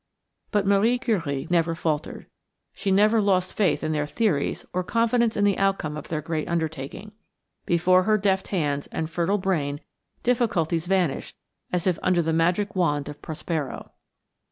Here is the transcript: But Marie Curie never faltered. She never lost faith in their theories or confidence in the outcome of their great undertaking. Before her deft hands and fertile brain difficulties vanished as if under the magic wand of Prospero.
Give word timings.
But 0.49 0.65
Marie 0.65 0.97
Curie 0.97 1.45
never 1.51 1.75
faltered. 1.75 2.25
She 2.73 2.89
never 2.89 3.21
lost 3.21 3.53
faith 3.53 3.83
in 3.83 3.91
their 3.91 4.07
theories 4.07 4.65
or 4.73 4.83
confidence 4.83 5.37
in 5.37 5.43
the 5.43 5.59
outcome 5.59 5.95
of 5.95 6.07
their 6.07 6.23
great 6.23 6.47
undertaking. 6.49 7.11
Before 7.67 8.01
her 8.01 8.17
deft 8.17 8.47
hands 8.47 8.87
and 8.87 9.11
fertile 9.11 9.37
brain 9.37 9.79
difficulties 10.23 10.87
vanished 10.87 11.35
as 11.71 11.85
if 11.85 11.99
under 12.01 12.23
the 12.23 12.33
magic 12.33 12.75
wand 12.75 13.09
of 13.09 13.21
Prospero. 13.21 13.91